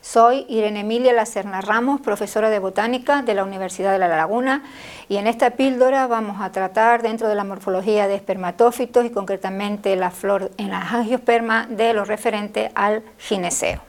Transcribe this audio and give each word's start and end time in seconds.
Soy 0.00 0.46
Irene 0.48 0.80
Emilia 0.80 1.12
Lacerna 1.12 1.60
Ramos, 1.60 2.00
profesora 2.00 2.50
de 2.50 2.60
botánica 2.60 3.22
de 3.22 3.34
la 3.34 3.42
Universidad 3.44 3.92
de 3.92 3.98
La 3.98 4.08
Laguna 4.08 4.62
y 5.08 5.16
en 5.16 5.26
esta 5.26 5.50
píldora 5.50 6.06
vamos 6.06 6.40
a 6.40 6.52
tratar 6.52 7.02
dentro 7.02 7.28
de 7.28 7.34
la 7.34 7.42
morfología 7.42 8.06
de 8.06 8.14
espermatófitos 8.14 9.04
y 9.04 9.10
concretamente 9.10 9.96
la 9.96 10.10
flor 10.10 10.52
en 10.56 10.70
la 10.70 10.80
angiosperma 10.80 11.66
de 11.68 11.94
lo 11.94 12.04
referente 12.04 12.70
al 12.76 13.02
gineceo. 13.18 13.82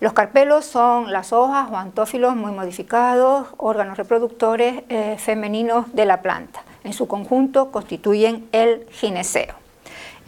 Los 0.00 0.12
carpelos 0.12 0.64
son 0.64 1.12
las 1.12 1.32
hojas 1.32 1.70
o 1.70 1.76
antófilos 1.76 2.34
muy 2.36 2.52
modificados, 2.52 3.48
órganos 3.56 3.96
reproductores 3.96 4.82
eh, 4.88 5.16
femeninos 5.18 5.92
de 5.92 6.04
la 6.04 6.20
planta. 6.20 6.62
En 6.84 6.92
su 6.92 7.08
conjunto 7.08 7.70
constituyen 7.70 8.48
el 8.52 8.86
gineceo. 8.90 9.67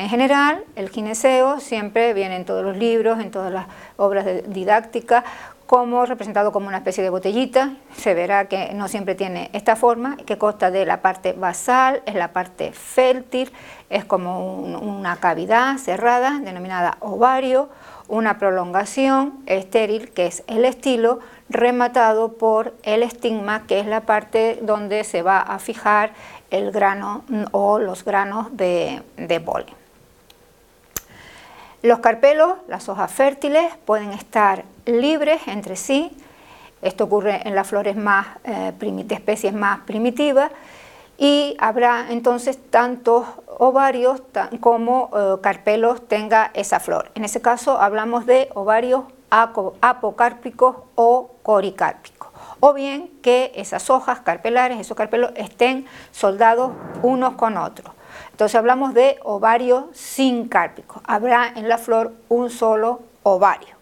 En 0.01 0.09
general, 0.09 0.65
el 0.77 0.89
gineceo 0.89 1.61
siempre 1.61 2.15
viene 2.15 2.37
en 2.37 2.47
todos 2.47 2.65
los 2.65 2.75
libros, 2.75 3.21
en 3.21 3.31
todas 3.31 3.53
las 3.53 3.67
obras 3.99 4.25
didácticas, 4.47 5.25
como 5.67 6.07
representado 6.07 6.53
como 6.53 6.69
una 6.69 6.79
especie 6.79 7.03
de 7.05 7.11
botellita. 7.11 7.75
Se 7.95 8.15
verá 8.15 8.47
que 8.47 8.73
no 8.73 8.89
siempre 8.89 9.15
tiene 9.15 9.51
esta 9.53 9.77
forma, 9.77 10.17
que 10.17 10.39
consta 10.39 10.71
de 10.71 10.87
la 10.87 11.03
parte 11.03 11.35
basal, 11.35 12.03
es 12.07 12.15
la 12.15 12.33
parte 12.33 12.73
fértil, 12.73 13.53
es 13.91 14.07
como 14.07 14.57
una 14.57 15.17
cavidad 15.17 15.77
cerrada 15.77 16.41
denominada 16.43 16.97
ovario, 17.01 17.69
una 18.09 18.39
prolongación 18.39 19.35
estéril, 19.45 20.13
que 20.13 20.29
es 20.29 20.45
el 20.47 20.65
estilo, 20.65 21.19
rematado 21.51 22.39
por 22.39 22.73
el 22.85 23.03
estigma, 23.03 23.67
que 23.67 23.81
es 23.81 23.87
la 23.87 24.01
parte 24.01 24.61
donde 24.63 25.05
se 25.05 25.21
va 25.21 25.41
a 25.41 25.59
fijar 25.59 26.13
el 26.51 26.73
grano 26.73 27.23
o 27.53 27.79
los 27.79 28.03
granos 28.03 28.57
de, 28.57 29.03
de. 29.19 29.41
Los 31.83 32.01
carpelos, 32.01 32.55
las 32.69 32.91
hojas 32.91 33.11
fértiles, 33.11 33.73
pueden 33.87 34.13
estar 34.13 34.65
libres 34.85 35.41
entre 35.47 35.77
sí. 35.77 36.11
Esto 36.83 37.05
ocurre 37.05 37.41
en 37.47 37.55
las 37.55 37.69
flores 37.69 37.97
más, 37.97 38.27
eh, 38.45 38.73
de 38.79 39.15
especies 39.15 39.55
más 39.55 39.81
primitivas 39.81 40.51
y 41.17 41.55
habrá 41.59 42.07
entonces 42.11 42.59
tantos 42.71 43.27
ovarios 43.59 44.23
como 44.61 45.11
eh, 45.15 45.41
carpelos 45.43 46.07
tenga 46.07 46.51
esa 46.55 46.81
flor. 46.81 47.11
En 47.15 47.25
ese 47.25 47.41
caso 47.41 47.81
hablamos 47.81 48.27
de 48.27 48.51
ovarios 48.55 49.05
apocárpicos 49.31 50.77
o 50.97 51.31
coricárpicos. 51.43 52.29
O 52.61 52.75
bien 52.75 53.11
que 53.23 53.53
esas 53.55 53.89
hojas 53.89 54.21
carpelares, 54.21 54.79
esos 54.79 54.97
carpelos, 54.97 55.33
estén 55.37 55.87
soldados 56.11 56.73
unos 57.03 57.35
con 57.35 57.57
otros. 57.57 57.95
Entonces 58.31 58.55
hablamos 58.55 58.95
de 58.95 59.19
ovario 59.23 59.91
sincárpico. 59.93 61.03
Habrá 61.05 61.53
en 61.55 61.69
la 61.69 61.79
flor 61.79 62.13
un 62.29 62.51
solo 62.51 63.01
ovario. 63.23 63.80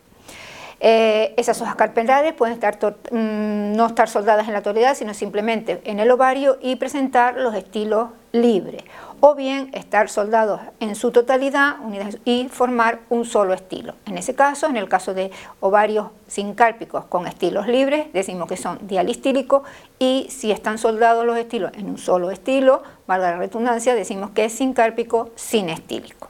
Eh, 0.81 1.35
esas 1.37 1.61
hojas 1.61 1.75
carpelares 1.75 2.35
pueden 2.35 2.55
estar 2.55 2.79
mm, 3.11 3.73
no 3.77 3.87
estar 3.87 4.09
soldadas 4.09 4.47
en 4.47 4.55
la 4.55 4.63
totalidad, 4.63 4.95
sino 4.95 5.13
simplemente 5.13 5.81
en 5.85 5.99
el 5.99 6.11
ovario 6.11 6.59
y 6.61 6.77
presentar 6.77 7.37
los 7.37 7.55
estilos 7.55 8.11
libres 8.31 8.85
o 9.21 9.35
bien 9.35 9.71
estar 9.73 10.09
soldados 10.09 10.61
en 10.79 10.95
su 10.95 11.11
totalidad 11.11 11.77
y 12.25 12.49
formar 12.49 13.01
un 13.09 13.25
solo 13.25 13.55
estilo. 13.55 13.95
En 14.07 14.17
ese 14.17 14.35
caso, 14.35 14.69
en 14.69 14.77
el 14.77 14.89
caso 14.89 15.15
de 15.15 15.33
ovarios 15.61 16.09
sincárpicos 16.29 17.05
con 17.07 17.27
estilos 17.27 17.67
libres, 17.67 18.13
decimos 18.13 18.49
que 18.49 18.57
son 18.57 18.79
dialistílicos 18.87 19.63
y 19.99 20.29
si 20.31 20.53
están 20.53 20.79
soldados 20.79 21.25
los 21.25 21.37
estilos 21.37 21.73
en 21.75 21.91
un 21.91 21.99
solo 21.99 22.31
estilo, 22.31 22.83
valga 23.09 23.33
la 23.33 23.39
redundancia, 23.39 23.95
decimos 23.95 24.31
que 24.31 24.45
es 24.45 24.53
sincárpico 24.53 25.31
sinestílico. 25.35 26.29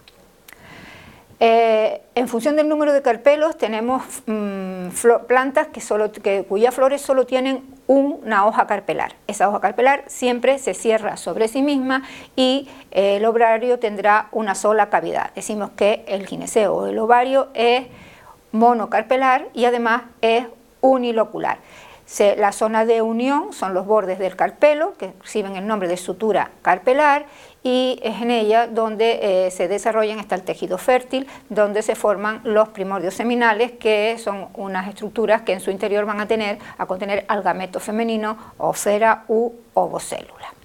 Eh, 1.40 2.02
en 2.16 2.26
función 2.26 2.56
del 2.56 2.68
número 2.68 2.92
de 2.92 3.00
carpelos 3.00 3.56
tenemos 3.56 4.02
mm, 4.26 4.88
plantas 5.28 5.68
que 5.68 6.44
cuyas 6.44 6.74
flores 6.74 7.00
solo 7.00 7.26
tienen 7.26 7.62
una 7.86 8.46
hoja 8.46 8.66
carpelar. 8.66 9.14
Esa 9.28 9.48
hoja 9.48 9.60
carpelar 9.60 10.04
siempre 10.08 10.58
se 10.58 10.74
cierra 10.74 11.16
sobre 11.16 11.46
sí 11.46 11.62
misma 11.62 12.02
y 12.34 12.68
el 12.90 13.24
ovario 13.24 13.78
tendrá 13.78 14.28
una 14.32 14.54
sola 14.54 14.90
cavidad. 14.90 15.30
Decimos 15.34 15.70
que 15.76 16.04
el 16.08 16.26
gineceo 16.26 16.74
o 16.74 16.86
el 16.86 16.98
ovario 16.98 17.48
es 17.54 17.86
monocarpelar 18.50 19.48
y 19.54 19.66
además 19.66 20.02
es 20.20 20.46
unilocular 20.80 21.58
la 22.36 22.52
zona 22.52 22.84
de 22.84 23.02
unión 23.02 23.52
son 23.52 23.74
los 23.74 23.86
bordes 23.86 24.18
del 24.18 24.34
carpelo, 24.34 24.94
que 24.98 25.12
reciben 25.20 25.56
el 25.56 25.66
nombre 25.66 25.88
de 25.88 25.96
sutura 25.96 26.50
carpelar, 26.62 27.26
y 27.62 28.00
es 28.02 28.22
en 28.22 28.30
ella 28.30 28.66
donde 28.66 29.46
eh, 29.46 29.50
se 29.50 29.68
desarrollan, 29.68 30.18
está 30.18 30.34
el 30.34 30.42
tejido 30.42 30.78
fértil, 30.78 31.26
donde 31.48 31.82
se 31.82 31.94
forman 31.94 32.40
los 32.44 32.70
primordios 32.70 33.14
seminales, 33.14 33.72
que 33.72 34.16
son 34.18 34.48
unas 34.54 34.88
estructuras 34.88 35.42
que 35.42 35.52
en 35.52 35.60
su 35.60 35.70
interior 35.70 36.06
van 36.06 36.20
a 36.20 36.26
tener, 36.26 36.58
a 36.78 36.86
contener 36.86 37.24
algameto 37.28 37.78
femenino, 37.78 38.38
o 38.56 38.72
cera 38.74 39.24
u 39.28 39.52
ovocélula. 39.74 40.57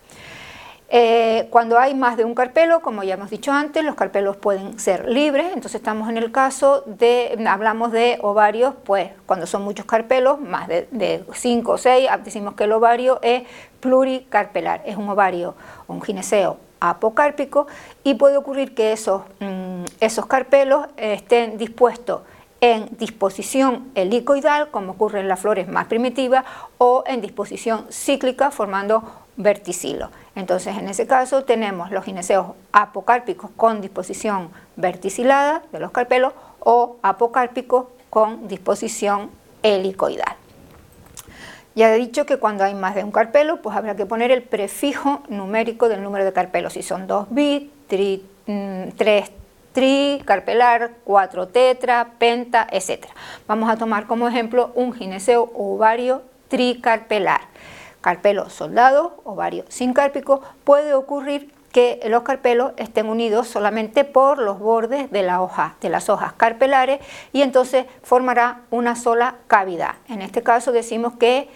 Eh, 0.96 1.48
cuando 1.50 1.80
hay 1.80 1.96
más 1.96 2.18
de 2.18 2.24
un 2.24 2.36
carpelo, 2.36 2.84
como 2.84 3.02
ya 3.02 3.16
hemos 3.16 3.32
dicho 3.32 3.52
antes, 3.52 3.84
los 3.84 3.96
carpelos 3.96 4.38
pueden 4.38 4.78
ser 4.78 5.10
libres, 5.10 5.48
entonces 5.48 5.74
estamos 5.74 6.08
en 6.08 6.18
el 6.18 6.32
caso 6.32 6.84
de, 6.86 7.36
hablamos 7.50 7.92
de 7.92 8.20
ovarios, 8.22 8.76
pues 8.84 9.10
cuando 9.26 9.48
son 9.48 9.64
muchos 9.64 9.88
carpelos, 9.88 10.40
más 10.40 10.68
de 10.68 11.26
5 11.34 11.72
o 11.72 11.78
6, 11.80 12.10
decimos 12.24 12.54
que 12.54 12.66
el 12.66 12.74
ovario 12.74 13.18
es 13.24 13.42
pluricarpelar, 13.80 14.84
es 14.86 14.96
un 14.96 15.10
ovario, 15.10 15.56
un 15.88 16.00
gineceo 16.00 16.58
apocárpico 16.80 17.66
y 18.04 18.14
puede 18.14 18.38
ocurrir 18.38 18.76
que 18.76 18.92
esos, 18.92 19.24
mm, 19.40 19.86
esos 20.00 20.28
carpelos 20.28 20.86
estén 20.98 21.58
dispuestos 21.58 22.22
en 22.62 22.88
disposición 23.00 23.92
helicoidal, 23.96 24.70
como 24.70 24.92
ocurre 24.92 25.22
en 25.22 25.28
las 25.28 25.40
flores 25.40 25.68
más 25.68 25.88
primitivas, 25.88 26.46
o 26.78 27.04
en 27.08 27.20
disposición 27.20 27.88
cíclica, 27.90 28.52
formando 28.52 29.23
verticilo. 29.38 30.10
Entonces, 30.36 30.78
en 30.78 30.88
ese 30.88 31.08
caso 31.08 31.44
tenemos 31.44 31.92
los 31.92 32.06
gineceos 32.06 32.48
apocárpicos 32.72 33.52
con 33.56 33.82
disposición 33.82 34.50
verticilada 34.76 35.64
de 35.72 35.80
los 35.80 35.92
carpelos 35.92 36.34
o 36.60 36.98
apocárpicos 37.02 37.86
con 38.10 38.48
disposición 38.48 39.30
helicoidal. 39.64 40.36
Ya 41.76 41.94
he 41.94 41.98
dicho 41.98 42.26
que 42.26 42.38
cuando 42.38 42.64
hay 42.64 42.76
más 42.76 42.94
de 42.94 43.04
un 43.04 43.12
carpelo, 43.12 43.62
pues 43.62 43.76
habrá 43.76 43.96
que 43.96 44.06
poner 44.06 44.30
el 44.30 44.44
prefijo 44.44 45.24
numérico 45.28 45.90
del 45.90 46.04
número 46.04 46.24
de 46.24 46.32
carpelos. 46.32 46.74
Si 46.74 46.84
son 46.84 47.08
2 47.08 47.28
bit, 47.32 47.72
3 47.88 49.32
tri, 49.74 50.22
carpelar, 50.24 50.92
4 51.04 51.48
tetra, 51.48 52.12
penta, 52.20 52.68
etc. 52.72 53.08
Vamos 53.48 53.70
a 53.70 53.76
tomar 53.76 54.06
como 54.06 54.28
ejemplo 54.28 54.72
un 54.76 54.94
gineceo 54.94 55.52
ovario 55.56 56.22
tricarpelar 56.48 57.42
carpelo 58.04 58.50
soldado, 58.50 59.22
ovario 59.24 59.64
sincárpico, 59.70 60.42
puede 60.66 60.94
ocurrir 60.94 61.52
que 61.74 62.00
los 62.08 62.22
carpelos 62.22 62.74
estén 62.78 63.08
unidos 63.08 63.48
solamente 63.48 64.04
por 64.04 64.38
los 64.38 64.60
bordes 64.60 65.10
de 65.10 65.24
la 65.24 65.42
hoja, 65.42 65.76
de 65.82 65.90
las 65.90 66.08
hojas 66.08 66.34
carpelares 66.34 67.00
y 67.34 67.42
entonces 67.42 67.88
formará 68.04 68.62
una 68.70 68.96
sola 68.96 69.38
cavidad. 69.48 69.96
En 70.08 70.22
este 70.22 70.44
caso 70.44 70.72
decimos 70.72 71.14
que 71.14 71.50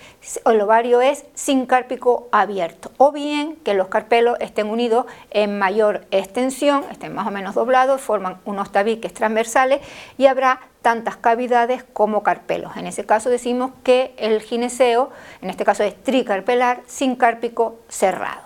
el 0.44 0.60
ovario 0.60 1.02
es 1.02 1.26
sincárpico 1.36 2.30
abierto 2.32 2.92
o 2.98 3.12
bien 3.12 3.58
que 3.58 3.76
los 3.76 3.90
carpelos 3.90 4.38
estén 4.40 4.70
unidos 4.70 5.06
en 5.30 5.60
mayor 5.60 6.08
extensión, 6.10 6.84
estén 6.90 7.14
más 7.14 7.28
o 7.28 7.32
menos 7.32 7.54
doblados, 7.54 8.02
forman 8.02 8.42
unos 8.44 8.72
tabiques 8.72 9.14
transversales 9.14 9.82
y 10.18 10.26
habrá 10.26 10.62
tantas 10.88 11.18
cavidades 11.18 11.84
como 11.84 12.24
carpelos. 12.24 12.78
En 12.78 12.88
ese 12.88 13.06
caso 13.06 13.30
decimos 13.30 13.72
que 13.84 14.14
el 14.16 14.42
gineceo, 14.42 15.10
en 15.42 15.50
este 15.50 15.66
caso 15.66 15.84
es 15.84 16.02
tricarpelar, 16.02 16.80
sincárpico 16.88 17.80
cerrado. 17.90 18.44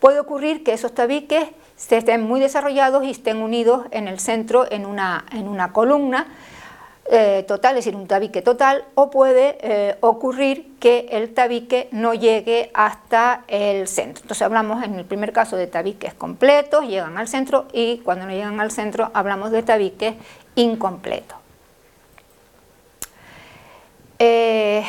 Puede 0.00 0.18
ocurrir 0.18 0.64
que 0.64 0.72
esos 0.72 0.94
tabiques 0.94 1.44
estén 1.90 2.22
muy 2.22 2.40
desarrollados 2.40 3.04
y 3.04 3.10
estén 3.10 3.36
unidos 3.36 3.84
en 3.90 4.08
el 4.08 4.18
centro 4.18 4.64
en 4.72 4.86
una, 4.86 5.26
en 5.32 5.46
una 5.46 5.74
columna 5.74 6.28
eh, 7.10 7.44
total, 7.46 7.76
es 7.76 7.84
decir, 7.84 7.96
un 7.96 8.06
tabique 8.06 8.40
total, 8.40 8.86
o 8.94 9.10
puede 9.10 9.58
eh, 9.60 9.98
ocurrir 10.00 10.78
que 10.80 11.08
el 11.10 11.34
tabique 11.34 11.90
no 11.92 12.14
llegue 12.14 12.70
hasta 12.72 13.44
el 13.46 13.88
centro. 13.88 14.22
Entonces 14.22 14.40
hablamos 14.40 14.82
en 14.82 14.94
el 14.94 15.04
primer 15.04 15.34
caso 15.34 15.58
de 15.58 15.66
tabiques 15.66 16.14
completos, 16.14 16.88
llegan 16.88 17.18
al 17.18 17.28
centro, 17.28 17.66
y 17.74 17.98
cuando 17.98 18.24
no 18.24 18.32
llegan 18.32 18.58
al 18.58 18.70
centro 18.70 19.10
hablamos 19.12 19.50
de 19.50 19.62
tabiques 19.62 20.14
incompletos. 20.54 21.43
Eh, 24.18 24.84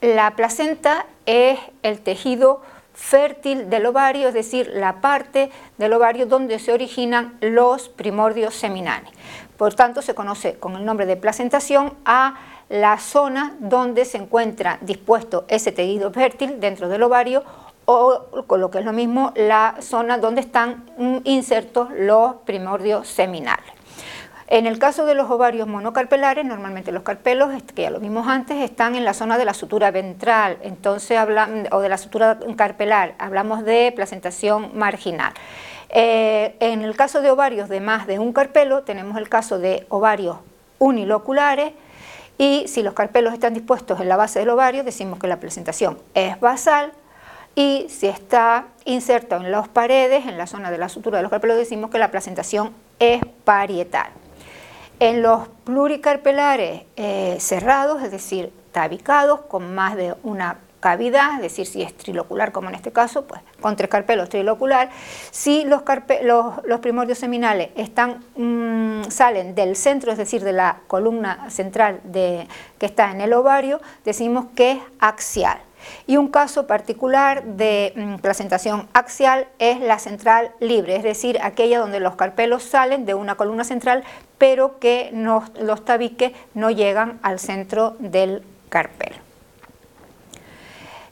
la 0.00 0.36
placenta 0.36 1.06
es 1.26 1.58
el 1.82 2.00
tejido 2.00 2.62
fértil 2.94 3.68
del 3.68 3.86
ovario, 3.86 4.28
es 4.28 4.34
decir, 4.34 4.70
la 4.72 5.00
parte 5.00 5.50
del 5.76 5.92
ovario 5.92 6.26
donde 6.26 6.58
se 6.58 6.72
originan 6.72 7.36
los 7.40 7.88
primordios 7.90 8.54
seminales. 8.54 9.10
Por 9.58 9.74
tanto, 9.74 10.02
se 10.02 10.14
conoce 10.14 10.58
con 10.58 10.76
el 10.76 10.84
nombre 10.84 11.06
de 11.06 11.16
placentación 11.16 11.92
a 12.04 12.36
la 12.68 12.98
zona 12.98 13.54
donde 13.60 14.04
se 14.04 14.18
encuentra 14.18 14.78
dispuesto 14.80 15.44
ese 15.48 15.72
tejido 15.72 16.10
fértil 16.10 16.58
dentro 16.58 16.88
del 16.88 17.02
ovario 17.02 17.44
o, 17.84 18.44
con 18.46 18.60
lo 18.60 18.70
que 18.70 18.78
es 18.78 18.84
lo 18.84 18.92
mismo, 18.92 19.32
la 19.36 19.76
zona 19.80 20.18
donde 20.18 20.40
están 20.40 20.84
insertos 21.24 21.88
los 21.96 22.36
primordios 22.44 23.06
seminales. 23.06 23.75
En 24.48 24.66
el 24.66 24.78
caso 24.78 25.06
de 25.06 25.14
los 25.14 25.28
ovarios 25.28 25.66
monocarpelares, 25.66 26.44
normalmente 26.44 26.92
los 26.92 27.02
carpelos, 27.02 27.50
que 27.74 27.82
ya 27.82 27.90
lo 27.90 27.98
vimos 27.98 28.28
antes, 28.28 28.62
están 28.62 28.94
en 28.94 29.04
la 29.04 29.12
zona 29.12 29.38
de 29.38 29.44
la 29.44 29.54
sutura 29.54 29.90
ventral, 29.90 30.58
entonces 30.62 31.18
o 31.72 31.80
de 31.80 31.88
la 31.88 31.98
sutura 31.98 32.38
carpelar, 32.56 33.16
hablamos 33.18 33.64
de 33.64 33.92
placentación 33.96 34.70
marginal. 34.78 35.32
Eh, 35.88 36.54
en 36.60 36.82
el 36.82 36.94
caso 36.94 37.22
de 37.22 37.30
ovarios 37.30 37.68
de 37.68 37.80
más 37.80 38.06
de 38.06 38.20
un 38.20 38.32
carpelo, 38.32 38.82
tenemos 38.84 39.16
el 39.16 39.28
caso 39.28 39.58
de 39.58 39.84
ovarios 39.88 40.36
uniloculares, 40.78 41.72
y 42.38 42.68
si 42.68 42.84
los 42.84 42.94
carpelos 42.94 43.32
están 43.32 43.52
dispuestos 43.52 43.98
en 44.00 44.08
la 44.08 44.16
base 44.16 44.38
del 44.38 44.50
ovario, 44.50 44.84
decimos 44.84 45.18
que 45.18 45.26
la 45.26 45.40
presentación 45.40 45.98
es 46.14 46.38
basal, 46.38 46.92
y 47.56 47.86
si 47.88 48.06
está 48.06 48.66
inserto 48.84 49.36
en 49.36 49.50
las 49.50 49.66
paredes, 49.66 50.26
en 50.26 50.38
la 50.38 50.46
zona 50.46 50.70
de 50.70 50.78
la 50.78 50.88
sutura 50.88 51.16
de 51.16 51.22
los 51.22 51.30
carpelos, 51.30 51.56
decimos 51.56 51.90
que 51.90 51.98
la 51.98 52.12
placentación 52.12 52.72
es 53.00 53.20
parietal. 53.44 54.10
En 54.98 55.22
los 55.22 55.48
pluricarpelares 55.64 56.84
eh, 56.96 57.36
cerrados, 57.38 58.02
es 58.02 58.10
decir, 58.10 58.52
tabicados, 58.72 59.42
con 59.42 59.74
más 59.74 59.96
de 59.96 60.14
una 60.22 60.58
cavidad, 60.80 61.34
es 61.36 61.42
decir, 61.42 61.66
si 61.66 61.82
es 61.82 61.96
trilocular 61.96 62.52
como 62.52 62.68
en 62.68 62.76
este 62.76 62.92
caso, 62.92 63.26
pues 63.26 63.40
con 63.60 63.76
tres 63.76 63.90
carpelos 63.90 64.28
trilocular. 64.28 64.90
Si 65.30 65.64
los, 65.64 65.82
primordios 66.80 67.18
seminales 67.18 67.70
mm, 68.36 69.02
salen 69.08 69.54
del 69.54 69.76
centro, 69.76 70.12
es 70.12 70.18
decir, 70.18 70.44
de 70.44 70.52
la 70.52 70.78
columna 70.86 71.50
central 71.50 72.00
que 72.12 72.46
está 72.86 73.10
en 73.10 73.20
el 73.20 73.32
ovario, 73.32 73.80
decimos 74.04 74.46
que 74.54 74.72
es 74.72 74.78
axial. 75.00 75.58
Y 76.06 76.16
un 76.16 76.28
caso 76.28 76.66
particular 76.66 77.44
de 77.44 77.92
mm, 77.94 78.16
placentación 78.16 78.88
axial 78.92 79.48
es 79.58 79.80
la 79.80 79.98
central 79.98 80.52
libre, 80.60 80.96
es 80.96 81.02
decir, 81.02 81.38
aquella 81.42 81.78
donde 81.78 82.00
los 82.00 82.16
carpelos 82.16 82.62
salen 82.62 83.06
de 83.06 83.14
una 83.14 83.34
columna 83.36 83.64
central, 83.64 84.04
pero 84.38 84.78
que 84.78 85.10
los 85.12 85.84
tabiques 85.84 86.32
no 86.54 86.70
llegan 86.70 87.18
al 87.22 87.38
centro 87.38 87.96
del 87.98 88.42
carpelo. 88.68 89.26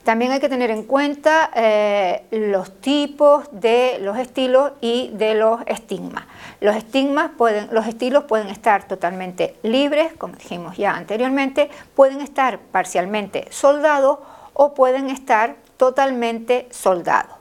También 0.05 0.33
hay 0.33 0.41
que 0.41 0.51
tener 0.51 0.71
en 0.71 0.83
cuenta 0.83 1.51
eh, 1.55 2.27
los 2.31 2.79
tipos 2.83 3.49
de 3.53 3.97
los 4.03 4.19
estilos 4.19 4.73
y 4.83 5.09
de 5.15 5.35
los 5.35 5.63
estigmas. 5.67 6.25
Los, 6.61 6.77
estigmas 6.77 7.31
pueden, 7.39 7.69
los 7.73 7.87
estilos 7.87 8.25
pueden 8.25 8.49
estar 8.49 8.87
totalmente 8.87 9.57
libres, 9.63 10.13
como 10.19 10.37
dijimos 10.37 10.77
ya 10.77 10.95
anteriormente, 10.95 11.71
pueden 11.95 12.21
estar 12.21 12.59
parcialmente 12.59 13.47
soldados 13.51 14.19
o 14.55 14.75
pueden 14.75 15.11
estar 15.11 15.57
totalmente 15.77 16.67
soldados. 16.71 17.37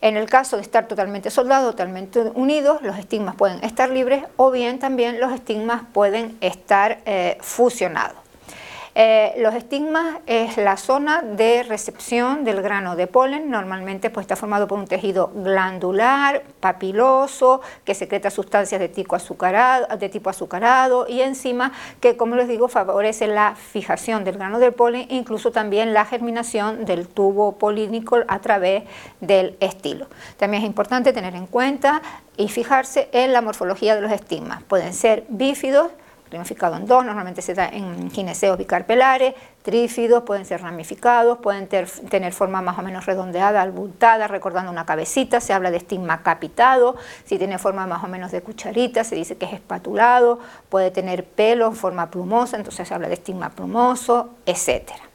En 0.00 0.16
el 0.16 0.28
caso 0.28 0.56
de 0.56 0.62
estar 0.62 0.88
totalmente 0.88 1.30
soldados, 1.30 1.72
totalmente 1.72 2.20
unidos, 2.34 2.80
los 2.82 2.98
estigmas 2.98 3.34
pueden 3.34 3.62
estar 3.64 3.90
libres 3.90 4.24
o 4.36 4.50
bien 4.50 4.78
también 4.78 5.20
los 5.20 5.32
estigmas 5.32 5.82
pueden 5.92 6.36
estar 6.40 7.00
eh, 7.06 7.38
fusionados. 7.40 8.25
Eh, 8.98 9.34
los 9.36 9.54
estigmas 9.54 10.20
es 10.24 10.56
la 10.56 10.78
zona 10.78 11.20
de 11.20 11.62
recepción 11.64 12.44
del 12.44 12.62
grano 12.62 12.96
de 12.96 13.06
polen, 13.06 13.50
normalmente 13.50 14.08
pues, 14.08 14.24
está 14.24 14.36
formado 14.36 14.66
por 14.66 14.78
un 14.78 14.86
tejido 14.86 15.30
glandular, 15.34 16.44
papiloso, 16.60 17.60
que 17.84 17.94
secreta 17.94 18.30
sustancias 18.30 18.80
de 18.80 18.88
tipo, 18.88 19.14
azucarado, 19.14 21.06
y 21.08 21.20
encima 21.20 21.72
que, 22.00 22.16
como 22.16 22.36
les 22.36 22.48
digo, 22.48 22.68
favorece 22.68 23.26
la 23.26 23.54
fijación 23.54 24.24
del 24.24 24.38
grano 24.38 24.58
de 24.58 24.72
polen, 24.72 25.06
incluso 25.10 25.52
también 25.52 25.92
la 25.92 26.06
germinación 26.06 26.86
del 26.86 27.06
tubo 27.06 27.58
polínico 27.58 28.20
a 28.26 28.38
través 28.38 28.84
del 29.20 29.58
estilo. 29.60 30.06
También 30.38 30.62
es 30.62 30.66
importante 30.66 31.12
tener 31.12 31.34
en 31.34 31.46
cuenta 31.46 32.00
y 32.38 32.48
fijarse 32.48 33.10
en 33.12 33.34
la 33.34 33.42
morfología 33.42 33.94
de 33.94 34.00
los 34.00 34.10
estigmas. 34.10 34.62
Pueden 34.62 34.94
ser 34.94 35.26
bífidos, 35.28 35.90
ramificado 36.30 36.76
en 36.76 36.86
dos, 36.86 37.04
normalmente 37.04 37.42
se 37.42 37.54
da 37.54 37.68
en 37.68 38.10
gineseos 38.10 38.58
bicarpelares, 38.58 39.34
trífidos, 39.62 40.22
pueden 40.24 40.44
ser 40.44 40.62
ramificados, 40.62 41.38
pueden 41.38 41.68
tener 41.68 42.32
forma 42.32 42.62
más 42.62 42.78
o 42.78 42.82
menos 42.82 43.06
redondeada, 43.06 43.62
abultada, 43.62 44.28
recordando 44.28 44.70
una 44.70 44.86
cabecita, 44.86 45.40
se 45.40 45.52
habla 45.52 45.70
de 45.70 45.78
estigma 45.78 46.22
capitado, 46.22 46.96
si 47.24 47.38
tiene 47.38 47.58
forma 47.58 47.86
más 47.86 48.02
o 48.04 48.08
menos 48.08 48.32
de 48.32 48.42
cucharita, 48.42 49.04
se 49.04 49.16
dice 49.16 49.36
que 49.36 49.46
es 49.46 49.52
espatulado, 49.52 50.38
puede 50.68 50.90
tener 50.90 51.24
pelo 51.24 51.66
en 51.66 51.76
forma 51.76 52.10
plumosa, 52.10 52.56
entonces 52.56 52.86
se 52.86 52.94
habla 52.94 53.08
de 53.08 53.14
estigma 53.14 53.50
plumoso, 53.50 54.30
etcétera. 54.46 55.06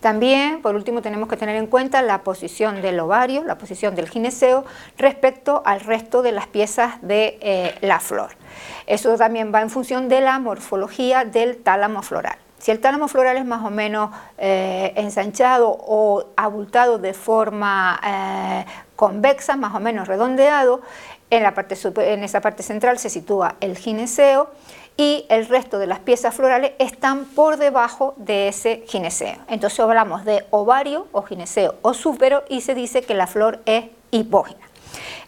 También, 0.00 0.62
por 0.62 0.76
último, 0.76 1.02
tenemos 1.02 1.28
que 1.28 1.36
tener 1.36 1.56
en 1.56 1.66
cuenta 1.66 2.02
la 2.02 2.22
posición 2.22 2.82
del 2.82 3.00
ovario, 3.00 3.42
la 3.42 3.58
posición 3.58 3.96
del 3.96 4.08
gineceo 4.08 4.64
respecto 4.96 5.62
al 5.64 5.80
resto 5.80 6.22
de 6.22 6.30
las 6.30 6.46
piezas 6.46 7.02
de 7.02 7.38
eh, 7.40 7.74
la 7.80 7.98
flor. 7.98 8.37
Eso 8.86 9.16
también 9.16 9.52
va 9.54 9.62
en 9.62 9.70
función 9.70 10.08
de 10.08 10.20
la 10.20 10.38
morfología 10.38 11.24
del 11.24 11.58
tálamo 11.58 12.02
floral. 12.02 12.36
Si 12.58 12.72
el 12.72 12.80
tálamo 12.80 13.06
floral 13.06 13.36
es 13.36 13.44
más 13.44 13.64
o 13.64 13.70
menos 13.70 14.10
eh, 14.36 14.92
ensanchado 14.96 15.70
o 15.70 16.24
abultado 16.36 16.98
de 16.98 17.14
forma 17.14 18.00
eh, 18.04 18.64
convexa, 18.96 19.56
más 19.56 19.74
o 19.74 19.80
menos 19.80 20.08
redondeado, 20.08 20.82
en, 21.30 21.42
la 21.42 21.54
parte 21.54 21.76
en 21.84 22.24
esa 22.24 22.40
parte 22.40 22.62
central 22.62 22.98
se 22.98 23.10
sitúa 23.10 23.56
el 23.60 23.76
gineceo 23.76 24.50
y 24.96 25.24
el 25.28 25.46
resto 25.46 25.78
de 25.78 25.86
las 25.86 26.00
piezas 26.00 26.34
florales 26.34 26.72
están 26.80 27.26
por 27.26 27.58
debajo 27.58 28.14
de 28.16 28.48
ese 28.48 28.82
gineceo. 28.88 29.36
Entonces 29.48 29.78
hablamos 29.78 30.24
de 30.24 30.44
ovario 30.50 31.06
o 31.12 31.22
gineceo 31.22 31.76
o 31.82 31.94
súpero 31.94 32.42
y 32.48 32.62
se 32.62 32.74
dice 32.74 33.02
que 33.02 33.14
la 33.14 33.28
flor 33.28 33.60
es 33.66 33.84
hipógena. 34.10 34.67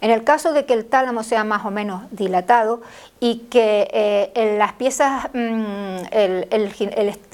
En 0.01 0.11
el 0.11 0.25
caso 0.25 0.53
de 0.53 0.65
que 0.65 0.73
el 0.73 0.87
tálamo 0.87 1.23
sea 1.23 1.45
más 1.45 1.65
o 1.67 1.71
menos 1.71 2.03
dilatado 2.11 2.81
y 3.21 3.47
que 3.51 3.89
eh, 3.93 4.33
en 4.35 4.59
las 4.59 4.73
piezas, 4.73 5.29
mm, 5.35 5.97
el, 6.11 6.49
el, 6.51 6.73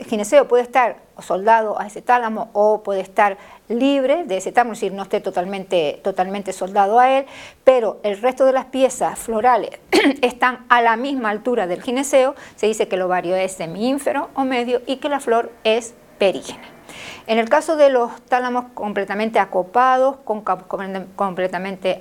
gineceo 0.07 0.49
puede 0.49 0.65
estar 0.65 0.97
soldado 1.21 1.81
a 1.81 1.87
ese 1.87 2.03
tálamo 2.03 2.51
o 2.53 2.83
puede 2.83 3.01
estar 3.01 3.39
libre 3.69 4.25
de 4.25 4.39
ese 4.39 4.51
tálamo, 4.51 4.73
es 4.73 4.81
decir, 4.81 4.93
no 4.93 5.05
esté 5.05 5.21
totalmente, 5.21 6.01
totalmente 6.03 6.53
soldado 6.53 6.99
a 6.99 7.19
él, 7.19 7.27
pero 7.63 8.01
el 8.03 8.21
resto 8.21 8.45
de 8.45 8.53
las 8.53 8.67
piezas 8.67 9.19
florales 9.19 9.71
están 10.23 10.67
a 10.69 10.83
la 10.83 10.97
misma 10.97 11.31
altura 11.31 11.67
del 11.69 11.83
gineceo, 11.83 12.35
se 12.57 12.67
dice 12.67 12.89
que 12.89 12.97
el 12.97 13.03
ovario 13.03 13.37
es 13.37 13.53
semiínfero 13.53 14.31
o 14.35 14.45
medio 14.45 14.83
y 14.87 14.97
que 14.97 15.09
la 15.09 15.21
flor 15.21 15.53
es 15.63 15.95
perígena. 16.19 16.76
En 17.27 17.39
el 17.39 17.49
caso 17.49 17.77
de 17.77 17.91
los 17.91 18.11
tálamos 18.23 18.67
completamente 18.75 19.39
acopados, 19.39 20.17
completamente 21.17 21.99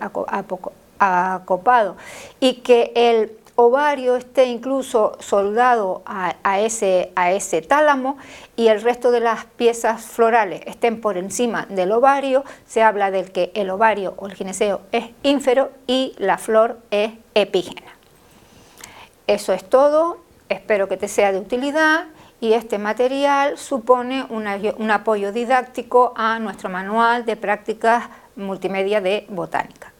acopados, 1.00 1.96
y 2.40 2.56
que 2.56 2.92
el 2.96 3.38
ovario 3.56 4.18
esté 4.18 4.46
incluso 4.46 5.18
soldado 5.20 6.04
a, 6.06 6.60
ese, 6.60 7.12
a 7.16 7.32
ese 7.32 7.62
tálamo 7.62 8.18
y 8.58 8.68
el 8.68 8.82
resto 8.82 9.12
de 9.12 9.22
las 9.22 9.46
piezas 9.46 10.04
florales 10.06 10.62
estén 10.66 11.00
por 11.00 11.18
encima 11.18 11.66
del 11.70 11.94
ovario, 11.94 12.44
se 12.68 12.84
habla 12.84 13.12
del 13.12 13.32
que 13.32 13.52
el 13.56 13.70
ovario 13.70 14.14
o 14.18 14.28
el 14.28 14.34
gineceo 14.34 14.82
es 14.92 15.06
ínfero 15.24 15.72
y 15.88 16.14
la 16.18 16.38
flor 16.38 16.80
es 16.92 17.14
epígena. 17.34 17.96
Eso 19.28 19.54
es 19.54 19.64
todo, 19.64 20.18
espero 20.50 20.90
que 20.90 20.98
te 20.98 21.08
sea 21.08 21.32
de 21.32 21.40
utilidad 21.40 22.06
y 22.46 22.54
este 22.54 22.78
material 22.78 23.58
supone 23.58 24.24
un 24.30 24.92
apoyo 24.92 25.32
didáctico 25.32 26.14
a 26.16 26.38
nuestro 26.38 26.70
manual 26.70 27.26
de 27.26 27.36
prácticas 27.36 28.04
multimedia 28.36 29.02
de 29.02 29.26
botánica. 29.30 29.95